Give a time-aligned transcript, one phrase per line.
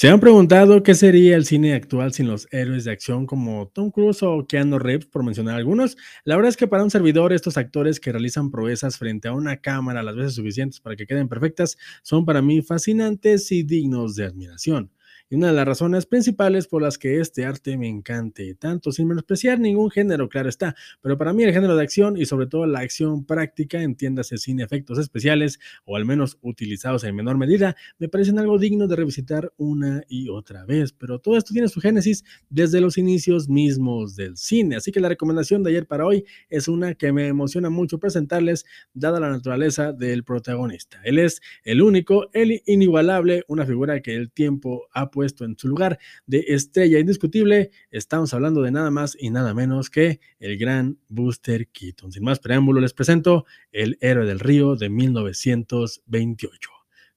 [0.00, 3.90] ¿Se han preguntado qué sería el cine actual sin los héroes de acción como Tom
[3.90, 5.96] Cruise o Keanu Reeves, por mencionar algunos?
[6.22, 9.56] La verdad es que para un servidor, estos actores que realizan proezas frente a una
[9.56, 14.26] cámara las veces suficientes para que queden perfectas son para mí fascinantes y dignos de
[14.26, 14.92] admiración
[15.30, 19.08] y una de las razones principales por las que este arte me encante, tanto sin
[19.08, 22.66] menospreciar ningún género, claro está, pero para mí el género de acción y sobre todo
[22.66, 28.08] la acción práctica, entiéndase sin efectos especiales o al menos utilizados en menor medida, me
[28.08, 32.24] parecen algo digno de revisitar una y otra vez, pero todo esto tiene su génesis
[32.48, 36.68] desde los inicios mismos del cine, así que la recomendación de ayer para hoy es
[36.68, 38.64] una que me emociona mucho presentarles,
[38.94, 41.00] dada la naturaleza del protagonista.
[41.04, 45.66] Él es el único, el inigualable, una figura que el tiempo ha puesto en su
[45.66, 50.96] lugar de estrella indiscutible, estamos hablando de nada más y nada menos que el gran
[51.08, 52.12] Buster Keaton.
[52.12, 56.70] Sin más preámbulo, les presento El héroe del río de 1928.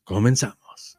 [0.03, 0.97] Comenzamos.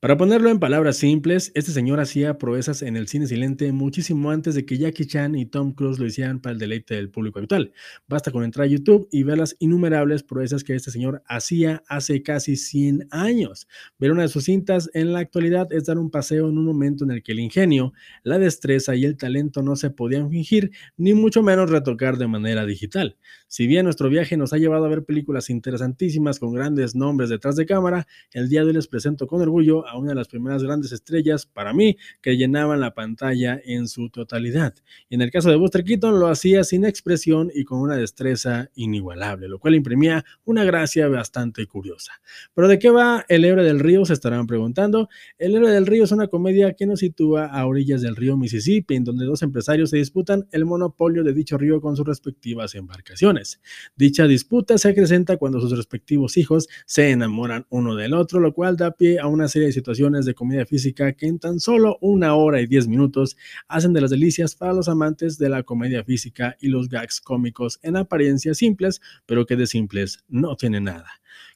[0.00, 4.54] Para ponerlo en palabras simples, este señor hacía proezas en el cine silente muchísimo antes
[4.54, 7.72] de que Jackie Chan y Tom Cruise lo hicieran para el deleite del público actual.
[8.06, 12.22] Basta con entrar a YouTube y ver las innumerables proezas que este señor hacía hace
[12.22, 13.66] casi 100 años.
[13.98, 17.02] Ver una de sus cintas en la actualidad es dar un paseo en un momento
[17.02, 21.12] en el que el ingenio, la destreza y el talento no se podían fingir, ni
[21.12, 23.16] mucho menos retocar de manera digital.
[23.48, 27.56] Si bien nuestro viaje nos ha llevado a ver películas interesantísimas con grandes nombres detrás
[27.56, 30.62] de cámara, el día de hoy les presento con orgullo a una de las primeras
[30.62, 34.74] grandes estrellas para mí que llenaban la pantalla en su totalidad.
[35.08, 38.70] Y en el caso de Buster Keaton lo hacía sin expresión y con una destreza
[38.74, 42.12] inigualable, lo cual imprimía una gracia bastante curiosa.
[42.54, 44.04] Pero ¿de qué va El héroe del río?
[44.04, 45.08] Se estarán preguntando.
[45.38, 48.96] El héroe del río es una comedia que nos sitúa a orillas del río Mississippi,
[48.96, 53.60] en donde dos empresarios se disputan el monopolio de dicho río con sus respectivas embarcaciones.
[53.96, 58.76] Dicha disputa se acrecenta cuando sus respectivos hijos se enamoran uno del otro, lo cual
[58.76, 62.34] da pie a una serie de situaciones de comedia física que en tan solo una
[62.34, 63.36] hora y diez minutos
[63.68, 67.78] hacen de las delicias para los amantes de la comedia física y los gags cómicos
[67.82, 71.08] en apariencia simples, pero que de simples no tienen nada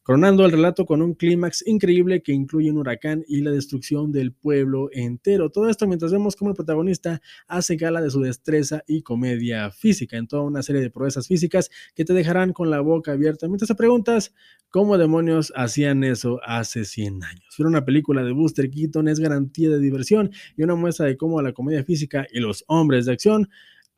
[0.02, 4.32] coronando el relato con un clímax increíble que incluye un huracán y la destrucción del
[4.32, 5.50] pueblo entero.
[5.50, 10.16] Todo esto mientras vemos cómo el protagonista hace gala de su destreza y comedia física
[10.16, 13.68] en toda una serie de proezas físicas que te dejarán con la boca abierta mientras
[13.68, 14.34] te preguntas
[14.70, 17.54] cómo demonios hacían eso hace 100 años.
[17.58, 21.40] Ver una película de Buster Keaton es garantía de diversión y una muestra de cómo
[21.42, 23.48] la comedia física y los hombres de acción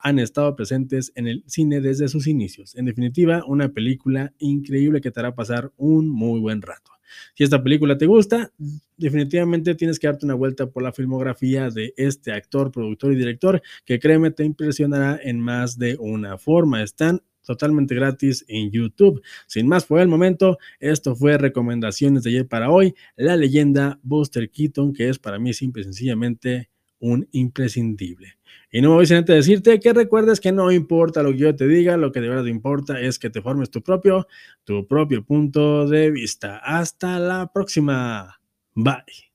[0.05, 2.77] han estado presentes en el cine desde sus inicios.
[2.77, 6.93] En definitiva, una película increíble que te hará pasar un muy buen rato.
[7.35, 8.53] Si esta película te gusta,
[8.99, 13.63] definitivamente tienes que darte una vuelta por la filmografía de este actor, productor y director,
[13.87, 16.83] que créeme te impresionará en más de una forma.
[16.83, 19.23] Están totalmente gratis en YouTube.
[19.47, 24.51] Sin más por el momento, esto fue recomendaciones de ayer para hoy, la leyenda Buster
[24.51, 26.69] Keaton, que es para mí simple y sencillamente
[27.01, 28.39] un imprescindible.
[28.71, 31.55] Y no me voy sin antes decirte que recuerdes que no importa lo que yo
[31.55, 34.27] te diga, lo que de verdad importa es que te formes tu propio,
[34.65, 36.59] tu propio punto de vista.
[36.59, 38.41] Hasta la próxima.
[38.75, 39.34] Bye.